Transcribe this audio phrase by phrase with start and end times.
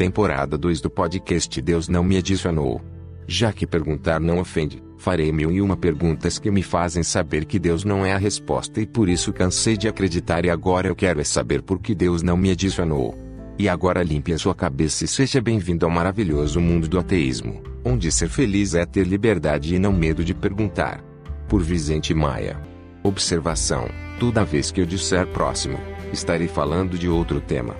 [0.00, 2.80] temporada 2 do podcast Deus não me adicionou.
[3.26, 7.58] Já que perguntar não ofende, farei mil e uma perguntas que me fazem saber que
[7.58, 11.20] Deus não é a resposta e por isso cansei de acreditar e agora eu quero
[11.20, 13.14] é saber por que Deus não me adicionou.
[13.58, 18.10] E agora limpe a sua cabeça e seja bem-vindo ao maravilhoso mundo do ateísmo, onde
[18.10, 21.04] ser feliz é ter liberdade e não medo de perguntar.
[21.46, 22.58] Por Vicente Maia.
[23.02, 23.86] Observação:
[24.18, 25.78] toda vez que eu disser próximo,
[26.10, 27.76] estarei falando de outro tema.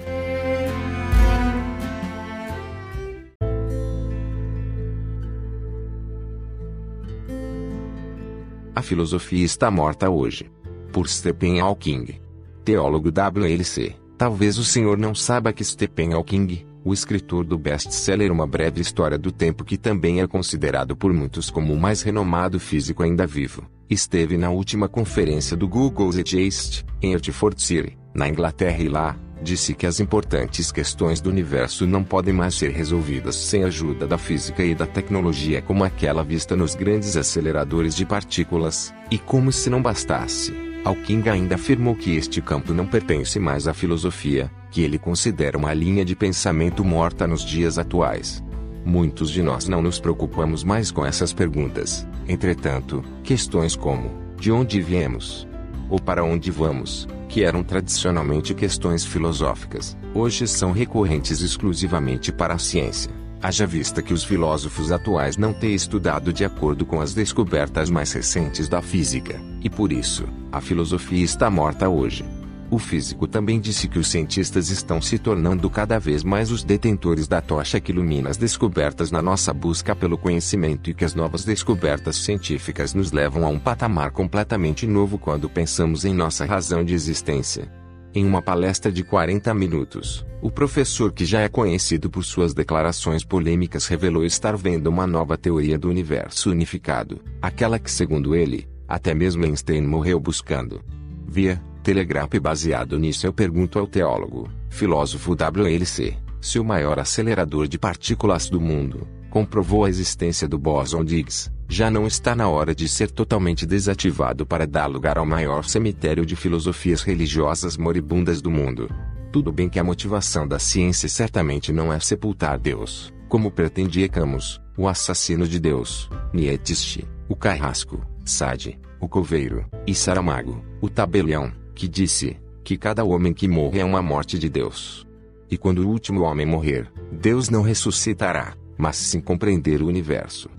[8.81, 10.51] A filosofia está morta hoje.
[10.91, 12.19] Por Stephen Hawking.
[12.65, 13.95] Teólogo WLC.
[14.17, 19.19] Talvez o senhor não saiba que Stephen Hawking, o escritor do best-seller Uma Breve História
[19.19, 23.67] do Tempo que também é considerado por muitos como o mais renomado físico ainda vivo,
[23.91, 29.75] esteve na última conferência do Google Zeitgeist, em Hertford City, na Inglaterra e lá, disse
[29.75, 34.19] que as importantes questões do universo não podem mais ser resolvidas sem a ajuda da
[34.19, 39.71] física e da tecnologia como aquela vista nos grandes aceleradores de partículas, e como se
[39.71, 40.53] não bastasse,
[40.85, 45.75] Hawking ainda afirmou que este campo não pertence mais à filosofia, que ele considera uma
[45.75, 48.43] linha de pensamento morta nos dias atuais.
[48.85, 52.07] Muitos de nós não nos preocupamos mais com essas perguntas.
[52.27, 55.47] Entretanto, questões como: de onde viemos?
[55.91, 57.07] Ou para onde vamos?
[57.31, 63.13] Que eram tradicionalmente questões filosóficas, hoje são recorrentes exclusivamente para a ciência.
[63.41, 68.13] Haja vista que os filósofos atuais não têm estudado de acordo com as descobertas mais
[68.13, 72.25] recentes da física, e por isso, a filosofia está morta hoje.
[72.71, 77.27] O físico também disse que os cientistas estão se tornando cada vez mais os detentores
[77.27, 81.45] da tocha que ilumina as descobertas na nossa busca pelo conhecimento e que as novas
[81.45, 86.95] descobertas científicas nos levam a um patamar completamente novo quando pensamos em nossa razão de
[86.95, 87.69] existência.
[88.15, 93.25] Em uma palestra de 40 minutos, o professor que já é conhecido por suas declarações
[93.25, 99.13] polêmicas revelou estar vendo uma nova teoria do universo unificado, aquela que segundo ele, até
[99.13, 100.81] mesmo Einstein morreu buscando.
[101.27, 107.79] Via Telegraph baseado nisso eu pergunto ao teólogo, filósofo WLC, se o maior acelerador de
[107.79, 112.75] partículas do mundo, comprovou a existência do bóson de Higgs, já não está na hora
[112.75, 118.51] de ser totalmente desativado para dar lugar ao maior cemitério de filosofias religiosas moribundas do
[118.51, 118.91] mundo.
[119.33, 124.61] Tudo bem que a motivação da ciência certamente não é sepultar Deus, como pretendia Camus,
[124.77, 131.89] o assassino de Deus, Nietzsche, o carrasco, Sade, o coveiro, e Saramago, o tabelião que
[131.89, 135.07] disse que cada homem que morre é uma morte de Deus.
[135.51, 140.51] E quando o último homem morrer, Deus não ressuscitará, mas sim compreender o universo.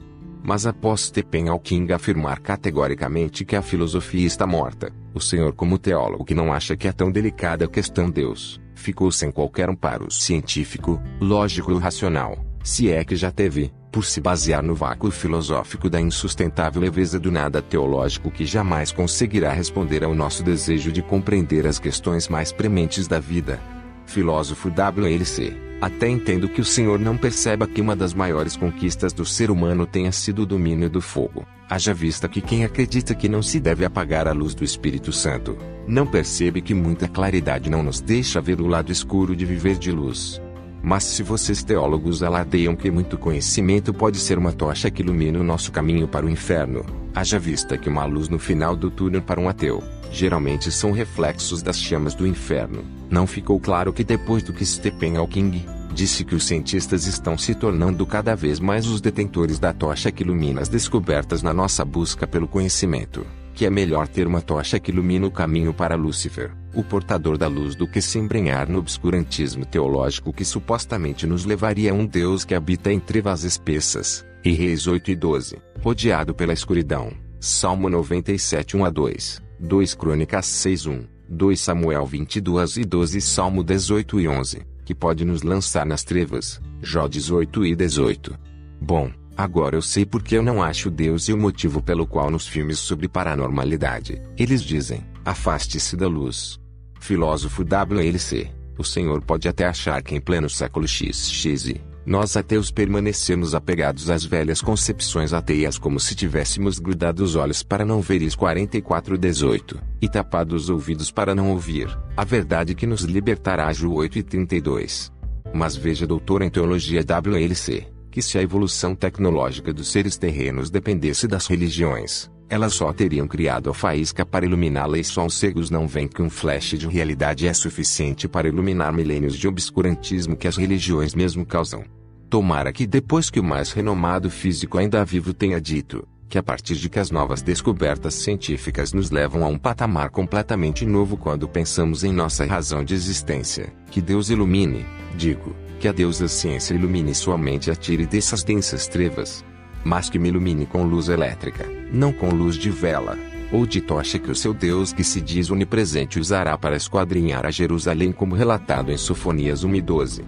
[0.43, 6.25] Mas após Stephen Hawking afirmar categoricamente que a filosofia está morta, o senhor como teólogo
[6.25, 10.99] que não acha que é tão delicada a questão Deus, ficou sem qualquer amparo científico,
[11.21, 15.99] lógico ou racional, se é que já teve, por se basear no vácuo filosófico da
[15.99, 21.77] insustentável leveza do nada teológico que jamais conseguirá responder ao nosso desejo de compreender as
[21.77, 23.59] questões mais prementes da vida.
[24.05, 29.25] Filósofo WLC, até entendo que o senhor não perceba que uma das maiores conquistas do
[29.25, 33.41] ser humano tenha sido o domínio do fogo, haja vista que quem acredita que não
[33.41, 37.99] se deve apagar a luz do Espírito Santo, não percebe que muita claridade não nos
[37.99, 40.41] deixa ver o lado escuro de viver de luz.
[40.83, 45.43] Mas se vocês teólogos aladeiam que muito conhecimento pode ser uma tocha que ilumina o
[45.43, 46.83] nosso caminho para o inferno,
[47.13, 51.61] haja vista que uma luz no final do túnel para um ateu, geralmente são reflexos
[51.61, 52.83] das chamas do inferno.
[53.09, 57.53] Não ficou claro que depois do que Stephen Hawking disse que os cientistas estão se
[57.53, 62.25] tornando cada vez mais os detentores da tocha que ilumina as descobertas na nossa busca
[62.25, 66.83] pelo conhecimento que é melhor ter uma tocha que ilumina o caminho para Lúcifer, o
[66.83, 71.93] portador da luz, do que se embrenhar no obscurantismo teológico que supostamente nos levaria a
[71.93, 74.25] um Deus que habita em trevas espessas.
[74.43, 77.11] E Reis 8 e 12, rodeado pela escuridão.
[77.39, 83.63] Salmo 97 1 a 2, 2 Crônicas 6 1, 2 Samuel 22 e 12 Salmo
[83.63, 86.59] 18 e 11, que pode nos lançar nas trevas.
[86.81, 88.37] Jó 18 e 18.
[88.81, 92.47] Bom, Agora eu sei porque eu não acho Deus e o motivo pelo qual nos
[92.47, 96.59] filmes sobre paranormalidade, eles dizem, afaste-se da luz.
[96.99, 103.53] Filósofo WLC, o senhor pode até achar que em pleno século XX, nós ateus permanecemos
[103.53, 108.35] apegados às velhas concepções ateias como se tivéssemos grudado os olhos para não ver is
[108.35, 114.19] 4418, e tapado os ouvidos para não ouvir, a verdade que nos libertará Ju 8
[114.19, 115.11] e 32.
[115.53, 121.27] Mas veja doutor em teologia WLC, que se a evolução tecnológica dos seres terrenos dependesse
[121.27, 125.87] das religiões, elas só teriam criado a faísca para iluminá-la e só os cegos não
[125.87, 130.57] veem que um flash de realidade é suficiente para iluminar milênios de obscurantismo que as
[130.57, 131.85] religiões mesmo causam.
[132.29, 136.75] Tomara que depois que o mais renomado físico ainda vivo tenha dito, que a partir
[136.75, 142.03] de que as novas descobertas científicas nos levam a um patamar completamente novo quando pensamos
[142.03, 144.85] em nossa razão de existência, que Deus ilumine,
[145.15, 149.43] digo, que a Deus da ciência ilumine sua mente e a tire dessas densas trevas,
[149.83, 153.17] mas que me ilumine com luz elétrica, não com luz de vela,
[153.51, 157.51] ou de tocha que o seu Deus que se diz onipresente usará para esquadrinhar a
[157.51, 160.23] Jerusalém como relatado em Sofonias 1 e 12.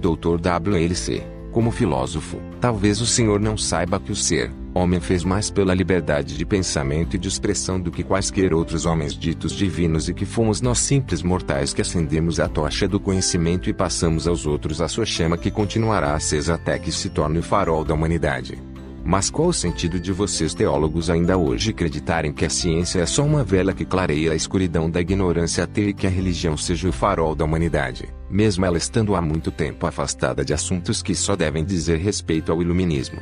[0.00, 0.40] Dr.
[0.40, 5.72] W.L.C., como filósofo, talvez o senhor não saiba que o ser, homem fez mais pela
[5.72, 10.26] liberdade de pensamento e de expressão do que quaisquer outros homens ditos divinos e que
[10.26, 14.86] fomos nós simples mortais que acendemos a tocha do conhecimento e passamos aos outros a
[14.86, 18.58] sua chama que continuará acesa até que se torne o farol da humanidade.
[19.06, 23.24] Mas qual o sentido de vocês teólogos ainda hoje acreditarem que a ciência é só
[23.24, 26.92] uma vela que clareia a escuridão da ignorância até e que a religião seja o
[26.92, 31.64] farol da humanidade, mesmo ela estando há muito tempo afastada de assuntos que só devem
[31.64, 33.20] dizer respeito ao iluminismo?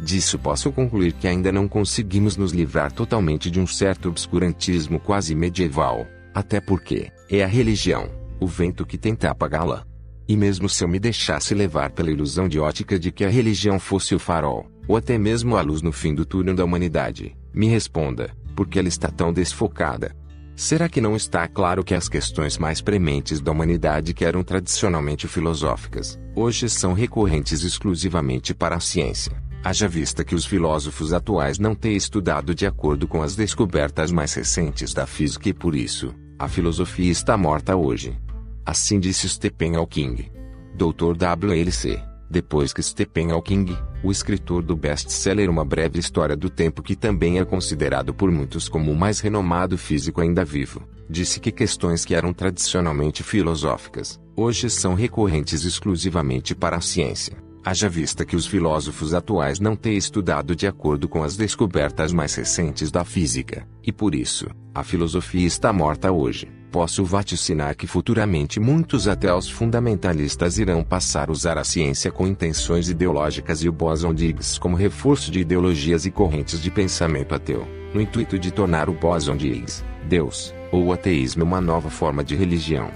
[0.00, 5.34] Disso posso concluir que ainda não conseguimos nos livrar totalmente de um certo obscurantismo quase
[5.34, 8.08] medieval, até porque é a religião,
[8.38, 9.84] o vento que tenta apagá-la.
[10.28, 13.80] E mesmo se eu me deixasse levar pela ilusão de ótica de que a religião
[13.80, 17.66] fosse o farol, ou até mesmo a luz no fim do túnel da humanidade, me
[17.66, 20.14] responda, por que ela está tão desfocada?
[20.56, 25.26] Será que não está claro que as questões mais prementes da humanidade que eram tradicionalmente
[25.26, 29.32] filosóficas, hoje são recorrentes exclusivamente para a ciência?
[29.64, 34.32] Haja vista que os filósofos atuais não têm estudado de acordo com as descobertas mais
[34.34, 38.16] recentes da física e por isso, a filosofia está morta hoje.
[38.64, 40.30] Assim disse Stephen Hawking.
[40.76, 41.16] Dr.
[41.16, 42.13] W.L.C.
[42.34, 47.38] Depois que Stephen Hawking, o escritor do best-seller Uma Breve História do Tempo que também
[47.38, 52.12] é considerado por muitos como o mais renomado físico ainda vivo, disse que questões que
[52.12, 57.36] eram tradicionalmente filosóficas, hoje são recorrentes exclusivamente para a ciência.
[57.64, 62.34] Haja vista que os filósofos atuais não têm estudado de acordo com as descobertas mais
[62.34, 68.58] recentes da física, e por isso, a filosofia está morta hoje posso vaticinar que futuramente
[68.58, 74.12] muitos ateus fundamentalistas irão passar a usar a ciência com intenções ideológicas e o Boson
[74.12, 78.88] de Higgs como reforço de ideologias e correntes de pensamento ateu, no intuito de tornar
[78.88, 82.90] o Boson de Higgs, Deus, ou o ateísmo uma nova forma de religião.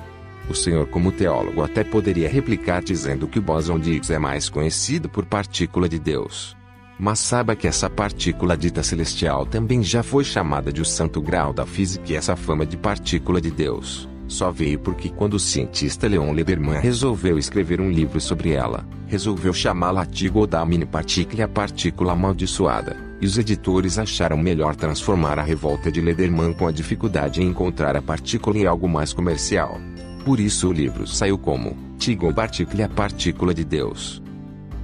[0.50, 4.48] O senhor como teólogo até poderia replicar dizendo que o Boson de Higgs é mais
[4.48, 6.56] conhecido por partícula de Deus,
[6.98, 11.52] mas saiba que essa partícula dita celestial também já foi chamada de o santo grau
[11.52, 16.06] da física e essa fama de partícula de Deus só veio porque quando o cientista
[16.06, 21.48] Leon Lederman resolveu escrever um livro sobre ela, resolveu chamá-la Tigo da mini partícula a
[21.48, 27.42] partícula amaldiçoada, e os editores acharam melhor transformar a revolta de Lederman com a dificuldade
[27.42, 29.80] em encontrar a partícula em algo mais comercial.
[30.24, 34.22] Por isso o livro saiu como Tigo Partícula a partícula de Deus.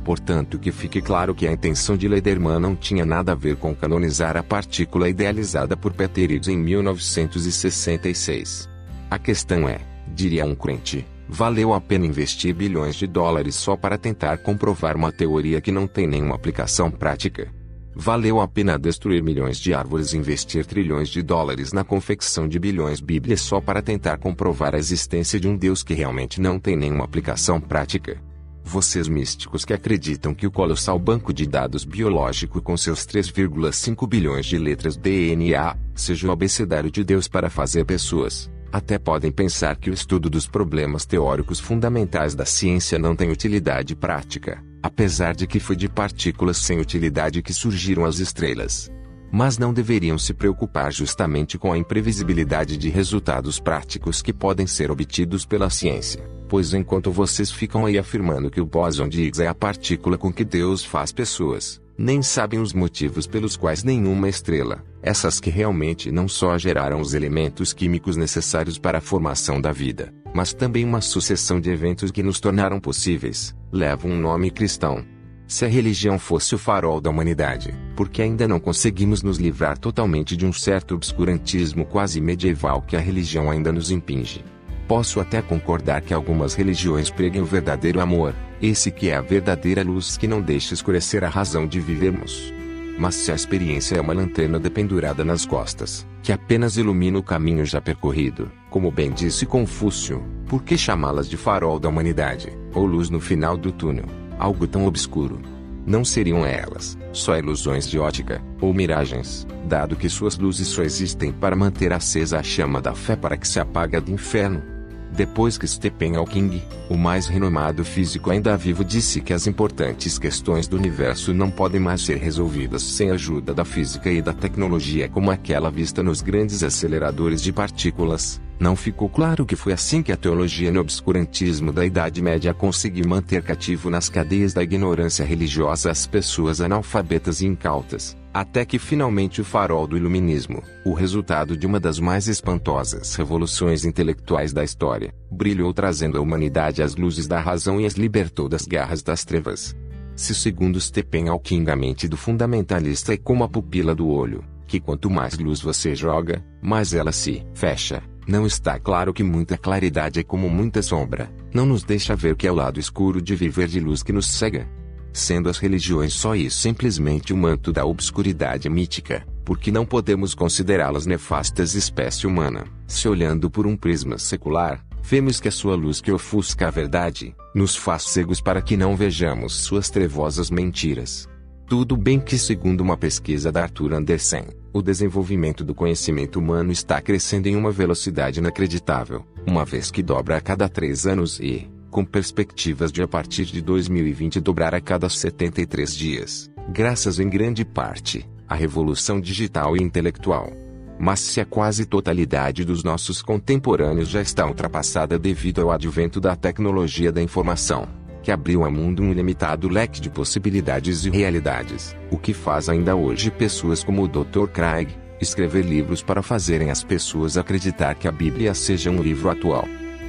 [0.05, 3.75] Portanto, que fique claro que a intenção de Lederman não tinha nada a ver com
[3.75, 8.69] canonizar a partícula idealizada por Peter em 1966.
[9.11, 13.97] A questão é, diria um crente, valeu a pena investir bilhões de dólares só para
[13.97, 17.51] tentar comprovar uma teoria que não tem nenhuma aplicação prática?
[17.97, 22.59] Valeu a pena destruir milhões de árvores e investir trilhões de dólares na confecção de
[22.59, 26.77] bilhões Bíblias só para tentar comprovar a existência de um Deus que realmente não tem
[26.77, 28.21] nenhuma aplicação prática?
[28.67, 34.47] Vocês místicos que acreditam que o colossal banco de dados biológico com seus 3,5 bilhões
[34.47, 39.91] de letras DNA seja o abecedário de Deus para fazer pessoas, até podem pensar que
[39.91, 45.61] o estudo dos problemas teóricos fundamentais da ciência não tem utilidade prática, apesar de que
[45.61, 48.91] foi de partículas sem utilidade que surgiram as estrelas.
[49.31, 54.91] Mas não deveriam se preocupar justamente com a imprevisibilidade de resultados práticos que podem ser
[54.91, 59.49] obtidos pela ciência pois enquanto vocês ficam aí afirmando que o bóson de Higgs é
[59.49, 64.81] a partícula com que Deus faz pessoas, nem sabem os motivos pelos quais nenhuma estrela,
[65.03, 70.15] essas que realmente não só geraram os elementos químicos necessários para a formação da vida,
[70.33, 75.05] mas também uma sucessão de eventos que nos tornaram possíveis, levam um nome cristão.
[75.49, 80.37] Se a religião fosse o farol da humanidade, porque ainda não conseguimos nos livrar totalmente
[80.37, 84.45] de um certo obscurantismo quase medieval que a religião ainda nos impinge?
[84.87, 89.83] Posso até concordar que algumas religiões preguem o verdadeiro amor, esse que é a verdadeira
[89.83, 92.53] luz que não deixa escurecer a razão de vivermos.
[92.99, 97.65] Mas se a experiência é uma lanterna dependurada nas costas, que apenas ilumina o caminho
[97.65, 103.09] já percorrido, como bem disse Confúcio, por que chamá-las de farol da humanidade, ou luz
[103.09, 104.07] no final do túnel,
[104.39, 105.41] algo tão obscuro?
[105.87, 111.33] Não seriam elas só ilusões de ótica, ou miragens, dado que suas luzes só existem
[111.33, 114.74] para manter acesa a chama da fé para que se apague do inferno?
[115.15, 120.67] Depois que Stephen Hawking, o mais renomado físico ainda vivo disse que as importantes questões
[120.67, 125.09] do universo não podem mais ser resolvidas sem a ajuda da física e da tecnologia
[125.09, 130.11] como aquela vista nos grandes aceleradores de partículas, não ficou claro que foi assim que
[130.11, 135.93] a teologia no obscurantismo da Idade Média conseguiu manter cativo nas cadeias da ignorância religiosa
[135.93, 138.17] as pessoas analfabetas e incautas.
[138.35, 143.85] Até que finalmente o farol do iluminismo, o resultado de uma das mais espantosas revoluções
[143.85, 148.67] intelectuais da história, brilhou trazendo a humanidade às luzes da razão e as libertou das
[148.67, 149.77] garras das trevas.
[150.17, 154.81] Se segundo Stephen Hawking a mente do fundamentalista é como a pupila do olho, que
[154.81, 158.03] quanto mais luz você joga, mais ela se fecha.
[158.27, 162.49] Não está claro que muita claridade é como muita sombra, não nos deixa ver que
[162.49, 164.67] é o lado escuro de viver de luz que nos cega
[165.15, 171.07] sendo as religiões só isso simplesmente o manto da obscuridade mítica, porque não podemos considerá-las
[171.07, 172.65] nefastas espécie humana.
[172.87, 177.35] Se olhando por um prisma secular, vemos que a sua luz que ofusca a verdade,
[177.55, 181.29] nos faz cegos para que não vejamos suas trevosas mentiras.
[181.67, 187.01] Tudo bem que, segundo uma pesquisa da Arthur Andersen, o desenvolvimento do conhecimento humano está
[187.01, 192.05] crescendo em uma velocidade inacreditável, uma vez que dobra a cada três anos e, com
[192.05, 198.29] perspectivas de a partir de 2020 dobrar a cada 73 dias, graças em grande parte
[198.49, 200.53] à revolução digital e intelectual.
[200.99, 206.35] Mas se a quase totalidade dos nossos contemporâneos já está ultrapassada devido ao advento da
[206.35, 207.87] tecnologia da informação,
[208.25, 212.97] que abriu ao mundo um ilimitado leque de possibilidades e realidades, o que faz ainda
[212.97, 214.49] hoje pessoas como o Dr.
[214.53, 214.89] Craig
[215.21, 219.65] escrever livros para fazerem as pessoas acreditar que a Bíblia seja um livro atual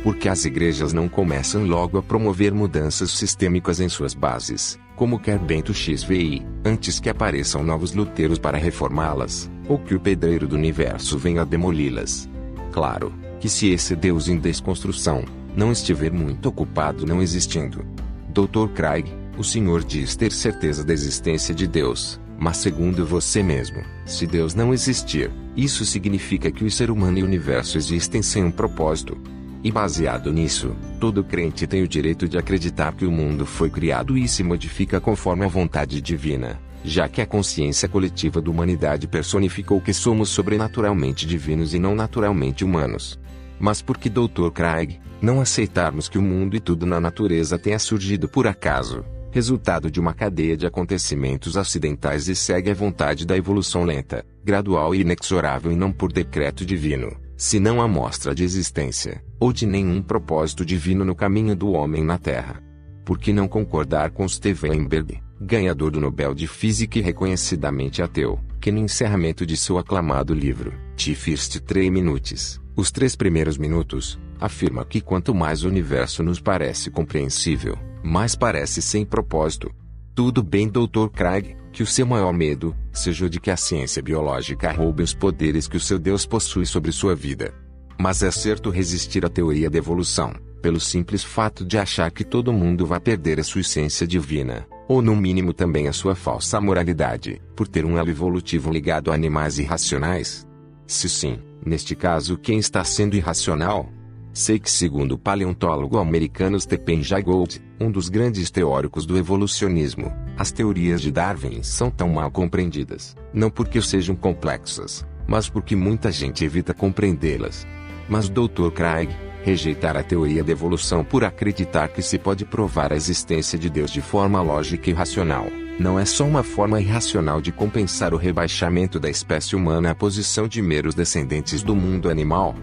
[0.05, 5.39] porque as igrejas não começam logo a promover mudanças sistêmicas em suas bases, como quer
[5.39, 11.17] Bento XVI, antes que apareçam novos luteiros para reformá-las, ou que o pedreiro do universo
[11.17, 12.29] venha demoli-las.
[12.71, 15.25] Claro, que se esse Deus em desconstrução
[15.57, 17.83] não estiver muito ocupado não existindo.
[18.29, 18.71] Dr.
[18.75, 24.27] Craig, o senhor diz ter certeza da existência de Deus, mas segundo você mesmo, se
[24.27, 28.51] Deus não existir, isso significa que o ser humano e o universo existem sem um
[28.51, 29.17] propósito,
[29.65, 34.15] e baseado nisso, todo crente tem o direito de acreditar que o mundo foi criado
[34.15, 39.81] e se modifica conforme a vontade divina, já que a consciência coletiva da humanidade personificou
[39.81, 43.19] que somos sobrenaturalmente divinos e não naturalmente humanos.
[43.59, 44.51] Mas por que Dr.
[44.53, 49.89] Craig, não aceitarmos que o mundo e tudo na natureza tenha surgido por acaso, resultado
[49.89, 55.01] de uma cadeia de acontecimentos acidentais e segue a vontade da evolução lenta, gradual e
[55.01, 57.24] inexorável e não por decreto divino?
[57.37, 62.03] Se não a mostra de existência, ou de nenhum propósito divino no caminho do homem
[62.03, 62.61] na Terra.
[63.03, 68.39] Por que não concordar com Steven Weinberg, ganhador do Nobel de Física e reconhecidamente ateu,
[68.59, 74.19] que no encerramento de seu aclamado livro, The First Three Minutes, os três primeiros minutos,
[74.39, 79.71] afirma que quanto mais o universo nos parece compreensível, mais parece sem propósito.
[80.13, 81.09] Tudo bem, Dr.
[81.13, 85.13] Craig, que o seu maior medo seja o de que a ciência biológica roube os
[85.13, 87.53] poderes que o seu Deus possui sobre sua vida.
[87.99, 92.53] Mas é certo resistir à teoria da evolução, pelo simples fato de achar que todo
[92.53, 97.41] mundo vai perder a sua essência divina, ou no mínimo também a sua falsa moralidade,
[97.57, 100.47] por ter um elo evolutivo ligado a animais irracionais?
[100.87, 103.89] Se sim, neste caso quem está sendo irracional?
[104.31, 110.13] Sei que segundo o paleontólogo americano Stephen Jay Gould, um dos grandes teóricos do evolucionismo,
[110.37, 116.11] as teorias de Darwin são tão mal compreendidas, não porque sejam complexas, mas porque muita
[116.11, 117.65] gente evita compreendê-las.
[118.09, 118.69] Mas Dr.
[118.73, 119.09] Craig,
[119.43, 123.91] rejeitar a teoria da evolução por acreditar que se pode provar a existência de Deus
[123.91, 125.47] de forma lógica e racional,
[125.79, 130.47] não é só uma forma irracional de compensar o rebaixamento da espécie humana à posição
[130.47, 132.55] de meros descendentes do mundo animal,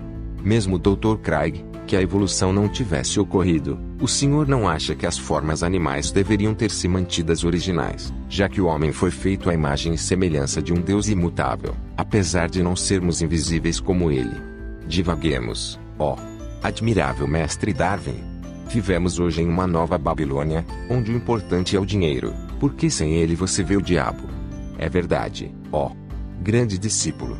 [0.42, 1.16] mesmo Dr.
[1.22, 6.10] Craig, que a evolução não tivesse ocorrido, o senhor não acha que as formas animais
[6.10, 10.62] deveriam ter se mantidas originais, já que o homem foi feito à imagem e semelhança
[10.62, 14.36] de um Deus imutável, apesar de não sermos invisíveis como ele.
[14.86, 16.16] Divaguemos, ó,
[16.62, 18.22] admirável mestre Darwin.
[18.68, 23.34] Vivemos hoje em uma nova Babilônia, onde o importante é o dinheiro, porque sem ele
[23.34, 24.22] você vê o diabo.
[24.78, 25.90] É verdade, ó,
[26.40, 27.36] grande discípulo.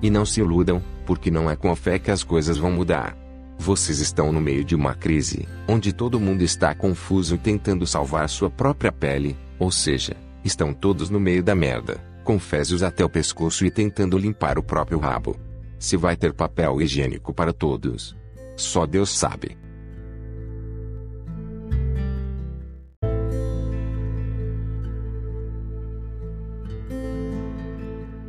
[0.00, 3.16] E não se iludam, porque não é com a fé que as coisas vão mudar.
[3.58, 8.28] Vocês estão no meio de uma crise, onde todo mundo está confuso e tentando salvar
[8.28, 13.08] sua própria pele, ou seja, estão todos no meio da merda, com fezes até o
[13.08, 15.36] pescoço e tentando limpar o próprio rabo.
[15.78, 18.16] Se vai ter papel higiênico para todos.
[18.56, 19.56] Só Deus sabe.